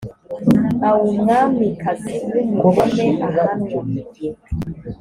[0.87, 3.69] aumwamikazi w umugome ahanwa